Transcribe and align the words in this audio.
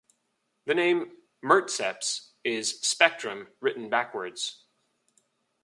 The 0.65 0.73
name 0.73 1.15
'murtceps' 1.43 2.31
is 2.43 2.79
'spectrum' 2.81 3.49
written 3.59 3.87
backwards. 3.87 4.63